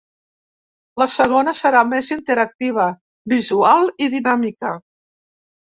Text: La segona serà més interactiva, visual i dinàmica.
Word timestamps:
La 1.01 1.05
segona 1.15 1.53
serà 1.59 1.83
més 1.91 2.09
interactiva, 2.17 2.89
visual 3.37 3.95
i 4.07 4.11
dinàmica. 4.17 4.77